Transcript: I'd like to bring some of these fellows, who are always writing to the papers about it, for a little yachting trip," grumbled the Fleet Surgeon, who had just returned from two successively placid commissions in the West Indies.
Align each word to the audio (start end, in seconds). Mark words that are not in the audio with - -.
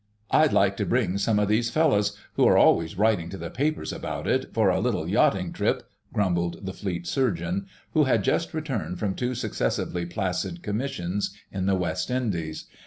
I'd 0.31 0.51
like 0.51 0.77
to 0.77 0.85
bring 0.87 1.19
some 1.19 1.37
of 1.37 1.47
these 1.47 1.69
fellows, 1.69 2.17
who 2.33 2.43
are 2.47 2.57
always 2.57 2.97
writing 2.97 3.29
to 3.29 3.37
the 3.37 3.51
papers 3.51 3.93
about 3.93 4.25
it, 4.25 4.51
for 4.51 4.71
a 4.71 4.79
little 4.79 5.07
yachting 5.07 5.53
trip," 5.53 5.83
grumbled 6.11 6.65
the 6.65 6.73
Fleet 6.73 7.05
Surgeon, 7.05 7.67
who 7.93 8.05
had 8.05 8.23
just 8.23 8.51
returned 8.51 8.97
from 8.97 9.13
two 9.13 9.35
successively 9.35 10.07
placid 10.07 10.63
commissions 10.63 11.37
in 11.51 11.67
the 11.67 11.75
West 11.75 12.09
Indies. 12.09 12.65